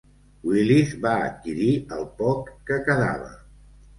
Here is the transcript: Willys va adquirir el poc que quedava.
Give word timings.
Willys 0.51 0.93
va 1.03 1.11
adquirir 1.25 1.69
el 1.99 2.09
poc 2.21 2.51
que 2.71 2.81
quedava. 2.89 3.31